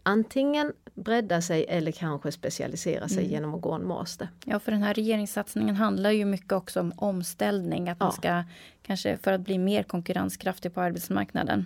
antingen 0.03 0.73
bredda 0.97 1.41
sig 1.41 1.65
eller 1.69 1.91
kanske 1.91 2.31
specialisera 2.31 3.07
sig 3.07 3.17
mm. 3.17 3.31
genom 3.31 3.55
att 3.55 3.61
gå 3.61 3.71
en 3.71 3.87
master. 3.87 4.29
Ja, 4.45 4.59
för 4.59 4.71
den 4.71 4.83
här 4.83 4.93
regeringssatsningen 4.93 5.75
handlar 5.75 6.11
ju 6.11 6.25
mycket 6.25 6.51
också 6.51 6.79
om 6.79 6.93
omställning, 6.97 7.89
att 7.89 7.97
ja. 7.99 8.05
man 8.05 8.13
ska 8.13 8.43
kanske 8.81 9.17
för 9.17 9.33
att 9.33 9.41
bli 9.41 9.57
mer 9.57 9.83
konkurrenskraftig 9.83 10.73
på 10.73 10.81
arbetsmarknaden. 10.81 11.65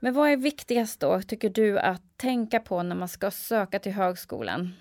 Men 0.00 0.14
vad 0.14 0.30
är 0.30 0.36
viktigast 0.36 1.00
då, 1.00 1.22
tycker 1.22 1.50
du, 1.50 1.78
att 1.78 2.02
tänka 2.16 2.60
på 2.60 2.82
när 2.82 2.96
man 2.96 3.08
ska 3.08 3.30
söka 3.30 3.78
till 3.78 3.92
högskolan? 3.92 4.72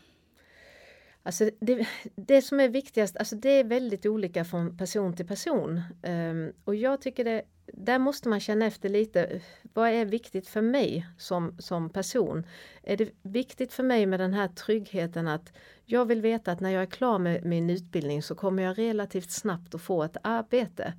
Alltså 1.27 1.49
det, 1.59 1.87
det 2.15 2.41
som 2.41 2.59
är 2.59 2.69
viktigast, 2.69 3.17
alltså 3.17 3.35
det 3.35 3.49
är 3.49 3.63
väldigt 3.63 4.05
olika 4.05 4.45
från 4.45 4.77
person 4.77 5.13
till 5.15 5.27
person. 5.27 5.81
Um, 6.03 6.53
och 6.63 6.75
jag 6.75 7.01
tycker 7.01 7.23
det 7.23 7.43
där 7.73 7.99
måste 7.99 8.29
man 8.29 8.39
känna 8.39 8.65
efter 8.65 8.89
lite, 8.89 9.41
vad 9.73 9.89
är 9.89 10.05
viktigt 10.05 10.47
för 10.47 10.61
mig 10.61 11.07
som, 11.17 11.55
som 11.59 11.89
person? 11.89 12.45
Är 12.83 12.97
det 12.97 13.09
viktigt 13.21 13.73
för 13.73 13.83
mig 13.83 14.05
med 14.05 14.19
den 14.19 14.33
här 14.33 14.47
tryggheten 14.47 15.27
att 15.27 15.53
jag 15.85 16.05
vill 16.05 16.21
veta 16.21 16.51
att 16.51 16.59
när 16.59 16.69
jag 16.69 16.81
är 16.81 16.91
klar 16.91 17.19
med 17.19 17.45
min 17.45 17.69
utbildning 17.69 18.23
så 18.23 18.35
kommer 18.35 18.63
jag 18.63 18.77
relativt 18.77 19.31
snabbt 19.31 19.75
att 19.75 19.81
få 19.81 20.03
ett 20.03 20.17
arbete. 20.21 20.93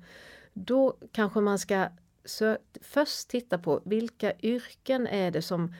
Då 0.53 0.97
kanske 1.11 1.39
man 1.39 1.59
ska 1.59 1.87
först 2.81 3.29
titta 3.29 3.57
på 3.57 3.81
vilka 3.85 4.33
yrken 4.41 5.07
är 5.07 5.31
det 5.31 5.41
som 5.41 5.73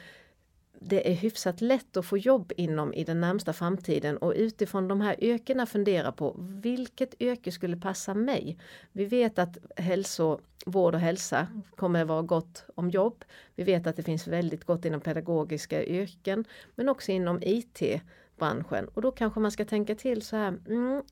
det 0.81 1.11
är 1.11 1.13
hyfsat 1.13 1.61
lätt 1.61 1.97
att 1.97 2.05
få 2.05 2.17
jobb 2.17 2.51
inom 2.57 2.93
i 2.93 3.03
den 3.03 3.21
närmsta 3.21 3.53
framtiden 3.53 4.17
och 4.17 4.33
utifrån 4.35 4.87
de 4.87 5.01
här 5.01 5.23
yrkena 5.23 5.65
fundera 5.65 6.11
på 6.11 6.35
vilket 6.39 7.21
yrke 7.21 7.51
skulle 7.51 7.77
passa 7.77 8.13
mig. 8.13 8.57
Vi 8.91 9.05
vet 9.05 9.39
att 9.39 9.57
hälsovård 9.75 10.95
och 10.95 10.99
hälsa 10.99 11.47
kommer 11.75 12.01
att 12.01 12.07
vara 12.07 12.21
gott 12.21 12.65
om 12.75 12.89
jobb. 12.89 13.25
Vi 13.55 13.63
vet 13.63 13.87
att 13.87 13.95
det 13.95 14.03
finns 14.03 14.27
väldigt 14.27 14.63
gott 14.63 14.85
inom 14.85 15.01
pedagogiska 15.01 15.85
yrken 15.85 16.45
men 16.75 16.89
också 16.89 17.11
inom 17.11 17.39
IT-branschen 17.41 18.87
och 18.93 19.01
då 19.01 19.11
kanske 19.11 19.39
man 19.39 19.51
ska 19.51 19.65
tänka 19.65 19.95
till 19.95 20.21
så 20.21 20.35
här 20.35 20.47
mm, 20.67 21.03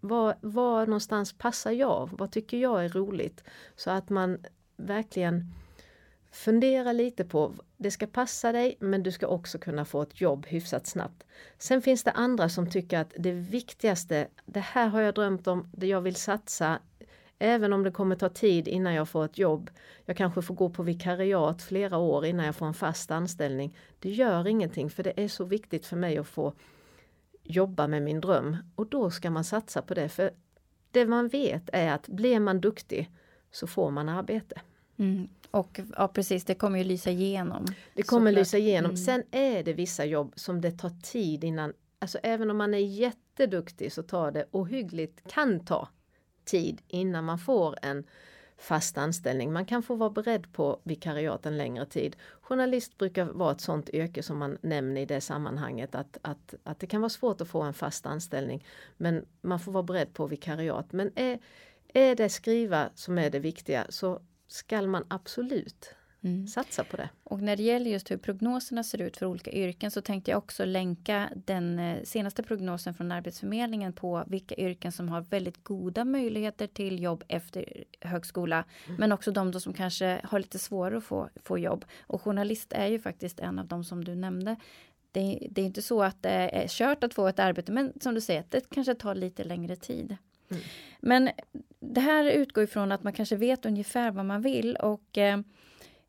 var, 0.00 0.34
var 0.40 0.86
någonstans 0.86 1.32
passar 1.32 1.70
jag? 1.70 2.10
Vad 2.12 2.32
tycker 2.32 2.56
jag 2.56 2.84
är 2.84 2.88
roligt? 2.88 3.44
Så 3.76 3.90
att 3.90 4.10
man 4.10 4.38
verkligen 4.76 5.54
Fundera 6.32 6.92
lite 6.92 7.24
på, 7.24 7.54
det 7.76 7.90
ska 7.90 8.06
passa 8.06 8.52
dig 8.52 8.76
men 8.80 9.02
du 9.02 9.12
ska 9.12 9.26
också 9.26 9.58
kunna 9.58 9.84
få 9.84 10.02
ett 10.02 10.20
jobb 10.20 10.46
hyfsat 10.46 10.86
snabbt. 10.86 11.24
Sen 11.58 11.82
finns 11.82 12.04
det 12.04 12.10
andra 12.10 12.48
som 12.48 12.70
tycker 12.70 12.98
att 12.98 13.12
det 13.18 13.32
viktigaste, 13.32 14.28
det 14.46 14.60
här 14.60 14.88
har 14.88 15.00
jag 15.00 15.14
drömt 15.14 15.46
om, 15.46 15.68
det 15.72 15.86
jag 15.86 16.00
vill 16.00 16.16
satsa, 16.16 16.78
även 17.38 17.72
om 17.72 17.82
det 17.82 17.90
kommer 17.90 18.16
ta 18.16 18.28
tid 18.28 18.68
innan 18.68 18.94
jag 18.94 19.08
får 19.08 19.24
ett 19.24 19.38
jobb. 19.38 19.70
Jag 20.04 20.16
kanske 20.16 20.42
får 20.42 20.54
gå 20.54 20.70
på 20.70 20.82
vikariat 20.82 21.62
flera 21.62 21.98
år 21.98 22.24
innan 22.24 22.46
jag 22.46 22.56
får 22.56 22.66
en 22.66 22.74
fast 22.74 23.10
anställning. 23.10 23.76
Det 23.98 24.10
gör 24.10 24.48
ingenting 24.48 24.90
för 24.90 25.02
det 25.02 25.12
är 25.16 25.28
så 25.28 25.44
viktigt 25.44 25.86
för 25.86 25.96
mig 25.96 26.18
att 26.18 26.28
få 26.28 26.54
jobba 27.42 27.86
med 27.86 28.02
min 28.02 28.20
dröm 28.20 28.56
och 28.74 28.86
då 28.86 29.10
ska 29.10 29.30
man 29.30 29.44
satsa 29.44 29.82
på 29.82 29.94
det. 29.94 30.08
För 30.08 30.30
det 30.90 31.06
man 31.06 31.28
vet 31.28 31.70
är 31.72 31.92
att 31.92 32.08
blir 32.08 32.40
man 32.40 32.60
duktig 32.60 33.10
så 33.50 33.66
får 33.66 33.90
man 33.90 34.08
arbete. 34.08 34.60
Mm. 34.96 35.28
Och 35.52 35.80
ja, 35.96 36.08
precis, 36.08 36.44
det 36.44 36.54
kommer 36.54 36.78
ju 36.78 36.84
lysa 36.84 37.10
igenom. 37.10 37.66
Det 37.94 38.02
kommer 38.02 38.30
såklart. 38.30 38.40
lysa 38.40 38.58
igenom. 38.58 38.90
Mm. 38.90 38.96
Sen 38.96 39.22
är 39.30 39.62
det 39.62 39.72
vissa 39.72 40.04
jobb 40.04 40.32
som 40.36 40.60
det 40.60 40.70
tar 40.70 40.92
tid 41.02 41.44
innan, 41.44 41.72
alltså 41.98 42.18
även 42.22 42.50
om 42.50 42.56
man 42.56 42.74
är 42.74 42.78
jätteduktig 42.78 43.92
så 43.92 44.02
tar 44.02 44.30
det 44.30 44.46
ohyggligt, 44.50 45.20
kan 45.28 45.64
ta 45.64 45.88
tid 46.44 46.82
innan 46.88 47.24
man 47.24 47.38
får 47.38 47.78
en 47.82 48.04
fast 48.58 48.98
anställning. 48.98 49.52
Man 49.52 49.66
kan 49.66 49.82
få 49.82 49.94
vara 49.94 50.10
beredd 50.10 50.52
på 50.52 50.80
vikariat 50.82 51.46
en 51.46 51.56
längre 51.56 51.86
tid. 51.86 52.16
Journalist 52.40 52.98
brukar 52.98 53.24
vara 53.24 53.52
ett 53.52 53.60
sådant 53.60 53.90
yrke 53.90 54.22
som 54.22 54.38
man 54.38 54.58
nämner 54.62 55.00
i 55.00 55.06
det 55.06 55.20
sammanhanget 55.20 55.94
att, 55.94 56.18
att, 56.22 56.54
att 56.64 56.78
det 56.78 56.86
kan 56.86 57.00
vara 57.00 57.10
svårt 57.10 57.40
att 57.40 57.48
få 57.48 57.62
en 57.62 57.74
fast 57.74 58.06
anställning. 58.06 58.66
Men 58.96 59.24
man 59.40 59.60
får 59.60 59.72
vara 59.72 59.82
beredd 59.82 60.14
på 60.14 60.26
vikariat. 60.26 60.92
Men 60.92 61.10
är, 61.14 61.38
är 61.94 62.14
det 62.14 62.28
skriva 62.28 62.90
som 62.94 63.18
är 63.18 63.30
det 63.30 63.38
viktiga 63.38 63.86
så 63.88 64.20
skall 64.52 64.86
man 64.86 65.04
absolut 65.08 65.94
mm. 66.22 66.46
satsa 66.46 66.84
på 66.84 66.96
det. 66.96 67.08
Och 67.24 67.42
när 67.42 67.56
det 67.56 67.62
gäller 67.62 67.90
just 67.90 68.10
hur 68.10 68.16
prognoserna 68.16 68.84
ser 68.84 69.02
ut 69.02 69.16
för 69.16 69.26
olika 69.26 69.52
yrken 69.52 69.90
så 69.90 70.00
tänkte 70.00 70.30
jag 70.30 70.38
också 70.38 70.64
länka 70.64 71.30
den 71.46 71.78
eh, 71.78 72.02
senaste 72.04 72.42
prognosen 72.42 72.94
från 72.94 73.12
Arbetsförmedlingen 73.12 73.92
på 73.92 74.24
vilka 74.26 74.54
yrken 74.54 74.92
som 74.92 75.08
har 75.08 75.20
väldigt 75.20 75.64
goda 75.64 76.04
möjligheter 76.04 76.66
till 76.66 77.02
jobb 77.02 77.24
efter 77.28 77.84
högskola. 78.00 78.64
Mm. 78.86 78.96
Men 79.00 79.12
också 79.12 79.30
de 79.30 79.60
som 79.60 79.72
kanske 79.72 80.20
har 80.24 80.38
lite 80.38 80.58
svårare 80.58 80.96
att 80.96 81.04
få, 81.04 81.28
få 81.44 81.58
jobb. 81.58 81.84
Och 82.00 82.22
journalist 82.22 82.72
är 82.72 82.86
ju 82.86 82.98
faktiskt 82.98 83.40
en 83.40 83.58
av 83.58 83.66
dem 83.66 83.84
som 83.84 84.04
du 84.04 84.14
nämnde. 84.14 84.56
Det, 85.12 85.48
det 85.50 85.60
är 85.60 85.66
inte 85.66 85.82
så 85.82 86.02
att 86.02 86.22
det 86.22 86.30
är 86.30 86.68
kört 86.68 87.04
att 87.04 87.14
få 87.14 87.28
ett 87.28 87.38
arbete 87.38 87.72
men 87.72 87.92
som 88.00 88.14
du 88.14 88.20
säger, 88.20 88.44
det 88.48 88.70
kanske 88.70 88.94
tar 88.94 89.14
lite 89.14 89.44
längre 89.44 89.76
tid. 89.76 90.16
Mm. 90.52 90.64
Men 91.00 91.30
det 91.80 92.00
här 92.00 92.30
utgår 92.30 92.64
ifrån 92.64 92.92
att 92.92 93.02
man 93.02 93.12
kanske 93.12 93.36
vet 93.36 93.66
ungefär 93.66 94.10
vad 94.10 94.24
man 94.24 94.42
vill 94.42 94.76
och 94.76 95.18
eh, 95.18 95.38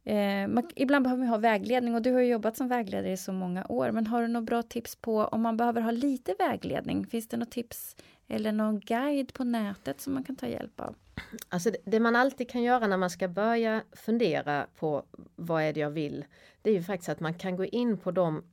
eh, 0.04 0.48
man, 0.48 0.70
ibland 0.76 1.04
behöver 1.04 1.20
man 1.20 1.30
ha 1.30 1.38
vägledning 1.38 1.96
och 1.96 2.02
du 2.02 2.12
har 2.12 2.22
jobbat 2.22 2.58
som 2.58 2.68
vägledare 2.68 3.12
i 3.12 3.18
så 3.18 3.34
många 3.34 3.66
år. 3.70 3.92
Men 3.92 4.08
har 4.08 4.22
du 4.22 4.28
några 4.28 4.46
bra 4.46 4.64
tips 4.64 4.96
på 4.96 5.26
om 5.26 5.42
man 5.42 5.58
behöver 5.58 5.82
ha 5.82 5.92
lite 5.92 6.36
vägledning? 6.40 7.08
Finns 7.08 7.28
det 7.28 7.38
något 7.38 7.52
tips 7.52 7.96
eller 8.28 8.52
någon 8.52 8.80
guide 8.80 9.34
på 9.34 9.44
nätet 9.44 10.02
som 10.02 10.14
man 10.14 10.24
kan 10.24 10.36
ta 10.36 10.48
hjälp 10.48 10.80
av? 10.80 10.96
Alltså 11.50 11.72
det, 11.72 11.78
det 11.86 12.00
man 12.00 12.16
alltid 12.16 12.50
kan 12.50 12.64
göra 12.64 12.88
när 12.88 12.98
man 12.98 13.10
ska 13.10 13.28
börja 13.28 13.82
fundera 13.92 14.68
på 14.76 15.04
vad 15.36 15.64
är 15.64 15.74
det 15.74 15.80
jag 15.80 15.92
vill? 15.92 16.26
Det 16.62 16.70
är 16.70 16.74
ju 16.74 16.84
faktiskt 16.84 17.10
att 17.10 17.20
man 17.20 17.34
kan 17.34 17.56
gå 17.56 17.66
in 17.66 17.98
på 17.98 18.12
de 18.12 18.44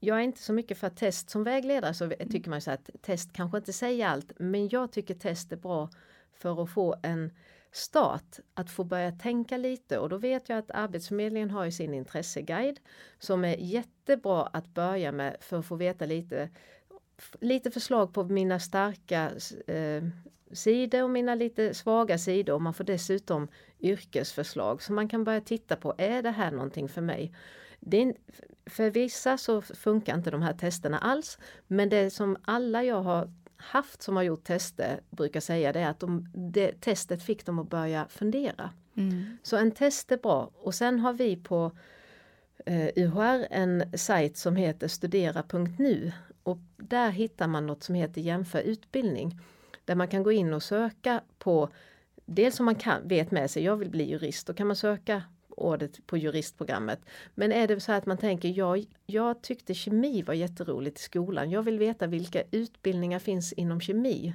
jag 0.00 0.18
är 0.18 0.22
inte 0.22 0.42
så 0.42 0.52
mycket 0.52 0.78
för 0.78 0.88
test 0.88 1.30
som 1.30 1.44
vägledare 1.44 1.94
så 1.94 2.04
mm. 2.04 2.28
tycker 2.28 2.50
man 2.50 2.60
så 2.60 2.70
att 2.70 2.90
test 3.02 3.32
kanske 3.32 3.58
inte 3.58 3.72
säger 3.72 4.06
allt 4.06 4.32
men 4.38 4.68
jag 4.68 4.92
tycker 4.92 5.14
test 5.14 5.52
är 5.52 5.56
bra 5.56 5.90
för 6.32 6.62
att 6.62 6.70
få 6.70 6.96
en 7.02 7.30
start 7.72 8.38
att 8.54 8.70
få 8.70 8.84
börja 8.84 9.12
tänka 9.12 9.56
lite 9.56 9.98
och 9.98 10.08
då 10.08 10.16
vet 10.16 10.48
jag 10.48 10.58
att 10.58 10.70
Arbetsförmedlingen 10.70 11.50
har 11.50 11.64
ju 11.64 11.72
sin 11.72 11.94
intresseguide 11.94 12.80
som 13.18 13.44
är 13.44 13.56
jättebra 13.56 14.42
att 14.42 14.74
börja 14.74 15.12
med 15.12 15.36
för 15.40 15.58
att 15.58 15.66
få 15.66 15.76
veta 15.76 16.06
lite 16.06 16.50
lite 17.40 17.70
förslag 17.70 18.14
på 18.14 18.24
mina 18.24 18.60
starka 18.60 19.32
eh, 19.66 20.04
sidor 20.52 21.02
och 21.02 21.10
mina 21.10 21.34
lite 21.34 21.74
svaga 21.74 22.18
sidor. 22.18 22.58
Man 22.58 22.74
får 22.74 22.84
dessutom 22.84 23.48
yrkesförslag 23.80 24.82
så 24.82 24.92
man 24.92 25.08
kan 25.08 25.24
börja 25.24 25.40
titta 25.40 25.76
på, 25.76 25.94
är 25.98 26.22
det 26.22 26.30
här 26.30 26.50
någonting 26.50 26.88
för 26.88 27.00
mig? 27.00 27.34
Det 27.80 28.02
är, 28.02 28.14
för 28.66 28.90
vissa 28.90 29.38
så 29.38 29.62
funkar 29.62 30.14
inte 30.14 30.30
de 30.30 30.42
här 30.42 30.52
testerna 30.52 30.98
alls. 30.98 31.38
Men 31.66 31.88
det 31.88 32.10
som 32.10 32.36
alla 32.44 32.84
jag 32.84 33.02
har 33.02 33.30
haft 33.56 34.02
som 34.02 34.16
har 34.16 34.22
gjort 34.22 34.44
tester 34.44 35.00
brukar 35.10 35.40
säga 35.40 35.72
det 35.72 35.80
är 35.80 35.90
att 35.90 36.00
de, 36.00 36.28
det, 36.34 36.80
testet 36.80 37.22
fick 37.22 37.46
dem 37.46 37.58
att 37.58 37.70
börja 37.70 38.06
fundera. 38.08 38.70
Mm. 38.96 39.38
Så 39.42 39.56
en 39.56 39.70
test 39.70 40.12
är 40.12 40.16
bra 40.16 40.50
och 40.54 40.74
sen 40.74 41.00
har 41.00 41.12
vi 41.12 41.36
på 41.36 41.72
eh, 42.66 42.88
UHR 42.96 43.46
en 43.50 43.98
sajt 43.98 44.36
som 44.36 44.56
heter 44.56 44.88
studera.nu 44.88 46.12
och 46.42 46.58
där 46.76 47.10
hittar 47.10 47.46
man 47.46 47.66
något 47.66 47.82
som 47.82 47.94
heter 47.94 48.20
jämför 48.20 48.60
utbildning. 48.60 49.40
Där 49.84 49.94
man 49.94 50.08
kan 50.08 50.22
gå 50.22 50.32
in 50.32 50.54
och 50.54 50.62
söka 50.62 51.20
på 51.38 51.68
Dels 52.26 52.60
om 52.60 52.66
man 52.66 52.74
kan, 52.74 53.08
vet 53.08 53.30
med 53.30 53.50
sig, 53.50 53.64
jag 53.64 53.76
vill 53.76 53.90
bli 53.90 54.04
jurist, 54.10 54.46
då 54.46 54.54
kan 54.54 54.66
man 54.66 54.76
söka 54.76 55.22
ordet 55.56 56.06
på 56.06 56.16
juristprogrammet. 56.16 57.00
Men 57.34 57.52
är 57.52 57.68
det 57.68 57.80
så 57.80 57.92
att 57.92 58.06
man 58.06 58.18
tänker, 58.18 58.48
jag, 58.48 58.84
jag 59.06 59.42
tyckte 59.42 59.74
kemi 59.74 60.22
var 60.22 60.34
jätteroligt 60.34 60.98
i 60.98 61.02
skolan. 61.02 61.50
Jag 61.50 61.62
vill 61.62 61.78
veta 61.78 62.06
vilka 62.06 62.42
utbildningar 62.50 63.18
finns 63.18 63.52
inom 63.52 63.80
kemi. 63.80 64.34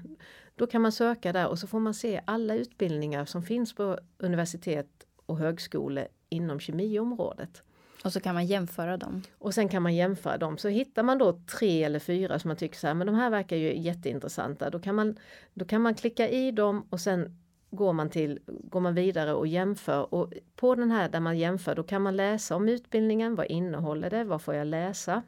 Då 0.55 0.67
kan 0.67 0.81
man 0.81 0.91
söka 0.91 1.33
där 1.33 1.47
och 1.47 1.59
så 1.59 1.67
får 1.67 1.79
man 1.79 1.93
se 1.93 2.21
alla 2.25 2.55
utbildningar 2.55 3.25
som 3.25 3.43
finns 3.43 3.73
på 3.73 3.99
universitet 4.17 5.05
och 5.25 5.37
högskolor 5.37 6.07
inom 6.29 6.59
kemiområdet. 6.59 7.63
Och 8.03 8.13
så 8.13 8.19
kan 8.19 8.33
man 8.33 8.45
jämföra 8.45 8.97
dem. 8.97 9.21
Och 9.37 9.53
sen 9.53 9.69
kan 9.69 9.83
man 9.83 9.95
jämföra 9.95 10.37
dem. 10.37 10.57
Så 10.57 10.67
hittar 10.67 11.03
man 11.03 11.17
då 11.17 11.39
tre 11.59 11.83
eller 11.83 11.99
fyra 11.99 12.39
som 12.39 12.47
man 12.47 12.57
tycker 12.57 12.77
så 12.77 12.87
här, 12.87 12.93
men 12.93 13.07
de 13.07 13.15
här 13.15 13.29
verkar 13.29 13.55
ju 13.55 13.77
jätteintressanta. 13.77 14.69
Då 14.69 14.79
kan 14.79 14.95
man, 14.95 15.19
då 15.53 15.65
kan 15.65 15.81
man 15.81 15.95
klicka 15.95 16.29
i 16.29 16.51
dem 16.51 16.87
och 16.89 16.99
sen 16.99 17.38
går 17.71 17.93
man, 17.93 18.09
till, 18.09 18.39
går 18.45 18.79
man 18.79 18.95
vidare 18.95 19.33
och 19.33 19.47
jämför 19.47 20.13
och 20.13 20.33
på 20.55 20.75
den 20.75 20.91
här 20.91 21.09
där 21.09 21.19
man 21.19 21.37
jämför 21.37 21.75
då 21.75 21.83
kan 21.83 22.01
man 22.01 22.15
läsa 22.15 22.55
om 22.55 22.69
utbildningen, 22.69 23.35
vad 23.35 23.45
innehåller 23.45 24.09
det, 24.09 24.23
vad 24.23 24.41
får 24.41 24.55
jag 24.55 24.67
läsa? 24.67 25.23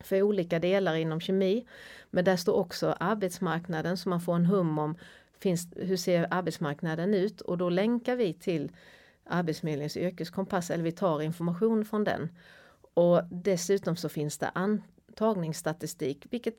För 0.00 0.22
olika 0.22 0.58
delar 0.58 0.94
inom 0.94 1.20
kemi. 1.20 1.66
Men 2.10 2.24
där 2.24 2.36
står 2.36 2.52
också 2.52 2.96
arbetsmarknaden 3.00 3.96
så 3.96 4.08
man 4.08 4.20
får 4.20 4.34
en 4.34 4.46
hum 4.46 4.78
om 4.78 4.96
finns, 5.38 5.68
hur 5.76 5.96
ser 5.96 6.26
arbetsmarknaden 6.30 7.14
ut 7.14 7.40
och 7.40 7.58
då 7.58 7.68
länkar 7.68 8.16
vi 8.16 8.34
till 8.34 8.72
Arbetsförmedlingens 9.24 9.96
yrkeskompass 9.96 10.70
eller 10.70 10.84
vi 10.84 10.92
tar 10.92 11.22
information 11.22 11.84
från 11.84 12.04
den. 12.04 12.28
Och 12.94 13.22
dessutom 13.30 13.96
så 13.96 14.08
finns 14.08 14.38
det 14.38 14.50
antagningsstatistik 14.54 16.26
vilket 16.30 16.54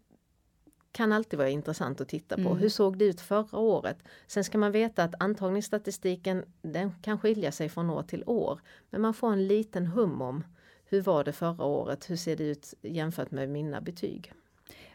kan 0.94 1.12
alltid 1.12 1.40
vara 1.40 1.50
intressant 1.50 2.02
att 2.02 2.08
titta 2.08 2.36
på. 2.36 2.42
Mm. 2.42 2.58
Hur 2.58 2.70
såg 2.70 2.98
det 2.98 3.06
ut 3.06 3.22
förra 3.22 3.58
året? 3.58 3.98
Sen 4.28 4.44
ska 4.44 4.58
man 4.58 4.72
veta 4.72 5.04
att 5.04 5.16
antagningsstatistiken 5.20 6.46
den 6.62 6.92
kan 7.02 7.20
skilja 7.20 7.52
sig 7.52 7.70
från 7.70 7.90
år 7.90 8.04
till 8.04 8.24
år. 8.26 8.60
Men 8.90 9.02
man 9.02 9.14
får 9.14 9.34
en 9.34 9.48
liten 9.48 9.88
hum 9.88 10.22
om 10.22 10.44
hur 10.86 11.02
var 11.02 11.24
det 11.24 11.34
förra 11.34 11.66
året? 11.66 12.10
Hur 12.10 12.16
ser 12.16 12.36
det 12.36 12.44
ut 12.44 12.74
jämfört 12.82 13.32
med 13.32 13.50
mina 13.50 13.82
betyg? 13.82 14.34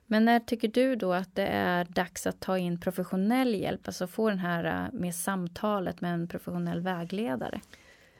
Men 0.06 0.24
när 0.24 0.40
tycker 0.40 0.68
du 0.68 0.96
då 0.96 1.12
att 1.12 1.34
det 1.34 1.46
är 1.46 1.84
dags 1.84 2.26
att 2.26 2.40
ta 2.40 2.58
in 2.58 2.80
professionell 2.80 3.54
hjälp, 3.54 3.80
alltså 3.84 4.06
få 4.06 4.28
den 4.28 4.38
här 4.38 4.64
äh, 4.64 5.00
med 5.00 5.14
samtalet 5.14 6.00
med 6.00 6.14
en 6.14 6.28
professionell 6.28 6.80
vägledare? 6.80 7.60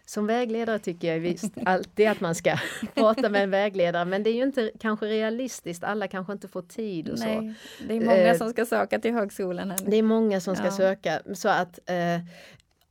Som 0.09 0.27
vägledare 0.27 0.79
tycker 0.79 1.12
jag 1.12 1.21
visst 1.21 1.53
alltid 1.65 2.09
att 2.09 2.21
man 2.21 2.35
ska 2.35 2.57
prata 2.95 3.29
med 3.29 3.43
en 3.43 3.50
vägledare 3.50 4.05
men 4.05 4.23
det 4.23 4.31
är 4.31 4.35
ju 4.35 4.43
inte 4.43 4.71
kanske 4.81 5.07
realistiskt, 5.07 5.85
alla 5.85 6.09
kanske 6.09 6.33
inte 6.33 6.49
får 6.49 6.62
tid 6.62 7.09
och 7.09 7.19
Nej, 7.19 7.57
så. 7.79 7.85
Det 7.85 7.95
är 7.95 8.00
många 8.00 8.17
eh, 8.17 8.37
som 8.37 8.50
ska 8.50 8.67
söka 8.67 8.99
till 8.99 9.12
högskolan. 9.12 9.71
Här. 9.71 9.79
Det 9.87 9.97
är 9.97 10.03
många 10.03 10.41
som 10.41 10.57
ska 10.57 10.65
ja. 10.65 10.71
söka 10.71 11.23
så 11.35 11.49
att 11.49 11.91
eh, 11.91 12.21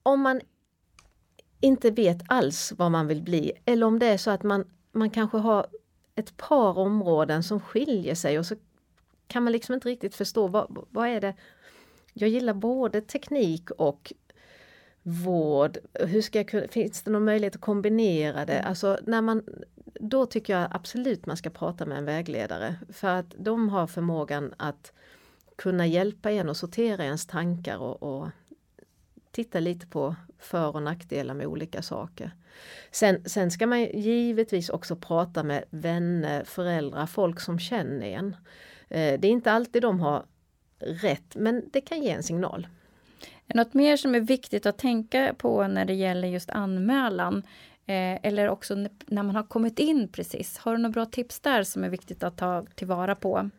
om 0.04 0.22
man 0.22 0.42
inte 1.62 1.92
vet 1.92 2.18
alls 2.28 2.74
vad 2.78 2.92
man 2.92 3.08
vill 3.08 3.22
bli 3.22 3.52
eller 3.66 3.86
om 3.86 4.00
det 4.00 4.06
är 4.06 4.18
så 4.18 4.32
att 4.32 4.44
man, 4.44 4.66
man 4.92 5.10
kanske 5.10 5.38
har 5.38 5.68
ett 6.16 6.38
par 6.38 6.78
områden 6.78 7.44
som 7.44 7.60
skiljer 7.60 8.16
sig 8.16 8.40
och 8.40 8.46
så 8.46 8.56
kan 9.28 9.44
man 9.44 9.54
liksom 9.54 9.76
inte 9.76 9.90
riktigt 9.90 10.16
förstå 10.16 10.48
vad, 10.48 10.86
vad 10.90 11.08
är 11.08 11.22
det 11.22 11.36
Jag 12.14 12.30
gillar 12.30 12.54
både 12.54 13.02
teknik 13.02 13.72
och 13.72 14.14
vård, 15.08 15.78
hur 15.94 16.22
ska 16.22 16.40
jag 16.40 16.48
kunna, 16.48 16.68
finns 16.68 17.02
det 17.02 17.12
någon 17.12 17.26
möjlighet 17.26 17.56
att 17.56 17.62
kombinera 17.62 18.46
det? 18.46 18.54
Mm. 18.54 18.70
Alltså 18.70 19.00
när 19.06 19.22
man, 19.22 19.44
då 20.00 20.26
tycker 20.26 20.60
jag 20.60 20.68
absolut 20.72 21.26
man 21.26 21.38
ska 21.38 21.50
prata 21.50 21.86
med 21.86 21.98
en 21.98 22.06
vägledare 22.06 22.76
för 22.90 23.08
att 23.08 23.36
de 23.38 23.70
har 23.70 23.88
förmågan 23.88 24.54
att 24.58 24.94
kunna 25.56 25.86
hjälpa 25.86 26.32
en 26.32 26.50
och 26.50 26.58
sortera 26.58 27.04
ens 27.04 27.28
tankar 27.28 27.78
och, 27.78 28.04
och 28.04 28.28
titta 29.32 29.60
lite 29.60 29.88
på 29.88 30.16
för 30.40 30.76
och 30.76 30.84
nackdelar 30.84 31.34
med 31.34 31.48
olika 31.48 31.82
saker. 31.82 32.32
Sen, 32.92 33.24
sen 33.26 33.52
ska 33.52 33.68
man 33.68 33.84
givetvis 33.84 34.70
också 34.70 34.96
prata 34.96 35.44
med 35.44 35.64
vänner, 35.70 36.44
föräldrar, 36.44 37.06
folk 37.06 37.40
som 37.40 37.60
känner 37.60 38.08
en. 38.08 38.36
Eh, 38.88 39.20
det 39.20 39.28
är 39.28 39.32
inte 39.32 39.52
alltid 39.52 39.82
de 39.82 40.00
har 40.00 40.26
rätt 40.80 41.36
men 41.36 41.70
det 41.74 41.82
kan 41.82 42.02
ge 42.02 42.10
en 42.10 42.24
signal. 42.24 42.68
Något 43.54 43.74
mer 43.74 43.98
som 43.98 44.16
är 44.16 44.20
viktigt 44.20 44.66
att 44.66 44.77
tänka 44.77 45.36
på 45.38 45.68
när 45.68 45.86
det 45.86 45.94
gäller 45.94 46.27
just 46.27 46.50
anmälan 46.50 47.44
eh, 47.86 48.20
eller 48.24 48.50
också 48.50 48.75
när 49.06 49.24
man 49.24 49.36
har 49.36 49.44
kommit 49.44 49.80
in 49.80 50.08
precis. 50.08 50.58
Har 50.58 50.72
du 50.72 50.77
några 50.77 50.94
bra 50.94 51.06
tips 51.06 51.39
där 51.39 51.63
som 51.63 51.84
är 51.84 51.89
viktigt 51.89 52.24
att 52.24 52.38
ta 52.38 52.66
tillvara 52.75 53.16
på? 53.16 53.50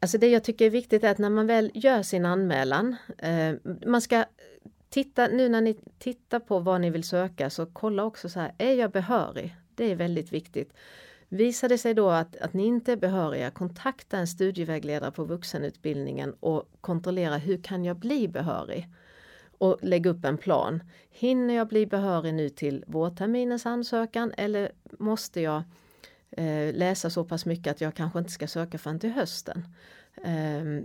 Alltså 0.00 0.18
det 0.18 0.28
jag 0.28 0.44
tycker 0.44 0.66
är 0.66 0.70
viktigt 0.70 1.04
är 1.04 1.10
att 1.10 1.18
när 1.18 1.30
man 1.30 1.46
väl 1.46 1.70
gör 1.74 2.02
sin 2.02 2.26
anmälan, 2.26 2.96
eh, 3.18 3.54
man 3.86 4.00
ska 4.00 4.24
titta, 4.88 5.26
nu 5.26 5.48
när 5.48 5.60
ni 5.60 5.76
tittar 5.98 6.40
på 6.40 6.58
vad 6.58 6.80
ni 6.80 6.90
vill 6.90 7.04
söka 7.04 7.50
så 7.50 7.66
kolla 7.66 8.04
också 8.04 8.28
så 8.28 8.40
här, 8.40 8.52
är 8.58 8.72
jag 8.72 8.90
behörig? 8.90 9.56
Det 9.74 9.90
är 9.90 9.96
väldigt 9.96 10.32
viktigt. 10.32 10.72
Visar 11.28 11.68
det 11.68 11.78
sig 11.78 11.94
då 11.94 12.10
att, 12.10 12.36
att 12.36 12.52
ni 12.52 12.66
inte 12.66 12.92
är 12.92 12.96
behöriga, 12.96 13.50
kontakta 13.50 14.18
en 14.18 14.26
studievägledare 14.26 15.10
på 15.10 15.24
vuxenutbildningen 15.24 16.34
och 16.40 16.68
kontrollera 16.80 17.36
hur 17.36 17.62
kan 17.62 17.84
jag 17.84 17.96
bli 17.96 18.28
behörig? 18.28 18.88
Och 19.60 19.78
lägg 19.82 20.06
upp 20.06 20.24
en 20.24 20.38
plan. 20.38 20.82
Hinner 21.10 21.54
jag 21.54 21.68
bli 21.68 21.86
behörig 21.86 22.34
nu 22.34 22.48
till 22.48 22.84
vårterminens 22.86 23.66
ansökan 23.66 24.32
eller 24.36 24.72
måste 24.98 25.40
jag 25.40 25.62
eh, 26.30 26.74
läsa 26.74 27.10
så 27.10 27.24
pass 27.24 27.46
mycket 27.46 27.70
att 27.70 27.80
jag 27.80 27.94
kanske 27.94 28.18
inte 28.18 28.30
ska 28.30 28.46
söka 28.46 28.78
förrän 28.78 28.98
till 28.98 29.10
hösten? 29.10 29.64
Eh, 30.24 30.84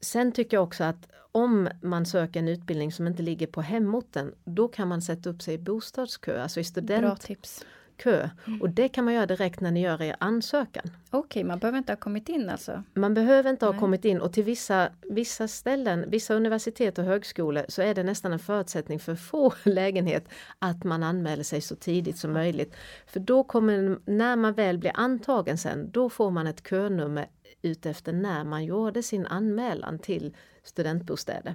sen 0.00 0.32
tycker 0.32 0.56
jag 0.56 0.64
också 0.64 0.84
att 0.84 1.08
om 1.32 1.68
man 1.82 2.06
söker 2.06 2.40
en 2.40 2.48
utbildning 2.48 2.92
som 2.92 3.06
inte 3.06 3.22
ligger 3.22 3.46
på 3.46 3.62
hemorten, 3.62 4.34
då 4.44 4.68
kan 4.68 4.88
man 4.88 5.02
sätta 5.02 5.30
upp 5.30 5.42
sig 5.42 5.54
i 5.54 5.58
bostadskö, 5.58 6.42
alltså 6.42 6.60
i 6.60 6.64
student, 6.64 7.02
Bra 7.02 7.16
tips 7.16 7.64
kö. 8.02 8.28
Mm. 8.46 8.62
Och 8.62 8.70
det 8.70 8.88
kan 8.88 9.04
man 9.04 9.14
göra 9.14 9.26
direkt 9.26 9.60
när 9.60 9.70
ni 9.70 9.80
gör 9.80 10.02
er 10.02 10.16
ansökan. 10.20 10.84
Okej, 11.10 11.18
okay, 11.18 11.44
man 11.44 11.58
behöver 11.58 11.78
inte 11.78 11.92
ha 11.92 11.96
kommit 11.96 12.28
in 12.28 12.50
alltså? 12.50 12.82
Man 12.94 13.14
behöver 13.14 13.50
inte 13.50 13.66
ha 13.66 13.72
Nej. 13.72 13.80
kommit 13.80 14.04
in 14.04 14.20
och 14.20 14.32
till 14.32 14.44
vissa, 14.44 14.88
vissa 15.10 15.48
ställen, 15.48 16.04
vissa 16.10 16.34
universitet 16.34 16.98
och 16.98 17.04
högskolor 17.04 17.64
så 17.68 17.82
är 17.82 17.94
det 17.94 18.02
nästan 18.02 18.32
en 18.32 18.38
förutsättning 18.38 19.00
för 19.00 19.12
att 19.12 19.20
få 19.20 19.52
lägenhet 19.64 20.28
att 20.58 20.84
man 20.84 21.02
anmäler 21.02 21.42
sig 21.42 21.60
så 21.60 21.76
tidigt 21.76 22.18
som 22.18 22.32
möjligt. 22.32 22.74
För 23.06 23.20
då 23.20 23.44
kommer, 23.44 23.98
när 24.04 24.36
man 24.36 24.54
väl 24.54 24.78
blir 24.78 24.92
antagen 24.94 25.58
sen, 25.58 25.90
då 25.90 26.10
får 26.10 26.30
man 26.30 26.46
ett 26.46 26.68
könummer 26.68 27.26
utefter 27.62 28.12
när 28.12 28.44
man 28.44 28.64
gjorde 28.64 29.02
sin 29.02 29.26
anmälan 29.26 29.98
till 29.98 30.36
studentbostäder. 30.62 31.54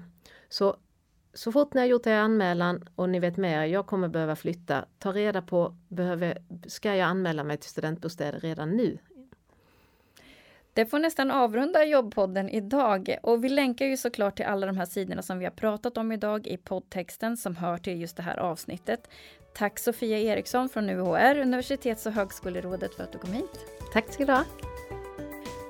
Så 0.50 0.78
så 1.36 1.52
fort 1.52 1.74
ni 1.74 1.82
har 1.82 1.88
gjort 1.88 2.08
er 2.08 2.18
anmälan 2.18 2.84
och 2.96 3.10
ni 3.10 3.20
vet 3.20 3.38
mer, 3.38 3.64
jag 3.64 3.86
kommer 3.86 4.08
behöva 4.08 4.36
flytta, 4.36 4.86
ta 5.00 5.12
reda 5.12 5.42
på, 5.42 5.76
behöver, 5.88 6.38
ska 6.68 6.96
jag 6.96 7.06
anmäla 7.06 7.44
mig 7.44 7.58
till 7.58 7.70
studentbostäder 7.70 8.40
redan 8.40 8.70
nu? 8.78 8.98
Det 10.74 10.86
får 10.86 11.00
nästan 11.00 11.32
avrunda 11.32 11.86
jobbpodden 11.86 12.50
idag 12.50 13.18
och 13.24 13.44
vi 13.44 13.50
länkar 13.50 13.86
ju 13.86 13.98
såklart 13.98 14.36
till 14.36 14.46
alla 14.46 14.68
de 14.68 14.78
här 14.78 14.86
sidorna 14.86 15.22
som 15.22 15.40
vi 15.40 15.46
har 15.46 15.52
pratat 15.52 15.98
om 15.98 16.12
idag 16.12 16.48
i 16.48 16.58
poddtexten 16.58 17.38
som 17.38 17.56
hör 17.56 17.78
till 17.78 18.02
just 18.02 18.18
det 18.18 18.24
här 18.24 18.38
avsnittet. 18.38 19.10
Tack 19.54 19.80
Sofia 19.80 20.20
Eriksson 20.20 20.70
från 20.70 20.90
UHR, 20.90 21.40
Universitets 21.40 22.06
och 22.06 22.12
högskolerådet 22.12 22.96
för 22.96 23.04
att 23.04 23.12
du 23.12 23.18
kom 23.18 23.34
hit. 23.34 23.60
Tack 23.94 24.14
ska 24.14 24.26
du 24.26 24.34
ha. 24.34 24.44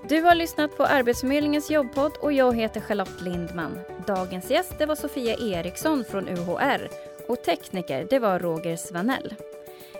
Du 0.09 0.21
har 0.21 0.35
lyssnat 0.35 0.77
på 0.77 0.83
Arbetsförmedlingens 0.83 1.71
jobbpodd 1.71 2.11
och 2.19 2.33
jag 2.33 2.55
heter 2.55 2.81
Charlotte 2.81 3.21
Lindman. 3.21 3.79
Dagens 4.07 4.51
gäst 4.51 4.73
det 4.77 4.85
var 4.85 4.95
Sofia 4.95 5.35
Eriksson 5.35 6.03
från 6.03 6.29
UHR 6.29 6.89
och 7.27 7.43
tekniker 7.43 8.07
det 8.09 8.19
var 8.19 8.39
Roger 8.39 8.75
Svanell. 8.75 9.35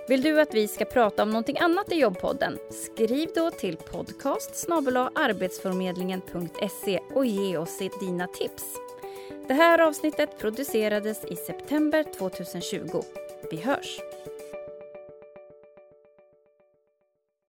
Vill 0.07 0.21
du 0.21 0.41
att 0.41 0.53
vi 0.53 0.67
ska 0.67 0.85
prata 0.85 1.23
om 1.23 1.29
någonting 1.29 1.57
annat 1.59 1.91
i 1.91 1.95
jobbpodden? 1.95 2.57
Skriv 2.71 3.29
då 3.35 3.51
till 3.51 3.77
podcast 3.77 4.69
arbetsförmedlingen.se 5.15 6.99
och 7.13 7.25
ge 7.25 7.57
oss 7.57 7.81
dina 7.99 8.27
tips. 8.27 8.63
Det 9.47 9.53
här 9.53 9.79
avsnittet 9.79 10.39
producerades 10.39 11.25
i 11.25 11.35
september 11.35 12.05
2020. 12.17 13.01
Vi 13.51 13.57
hörs! 13.57 13.99